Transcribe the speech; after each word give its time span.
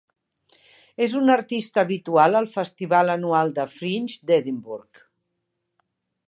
És 1.07 1.11
un 1.19 1.33
artista 1.33 1.83
habitual 1.83 2.39
al 2.39 2.49
festival 2.55 3.13
anual 3.17 3.53
Fringe 3.75 4.29
d'Edimburg. 4.31 5.05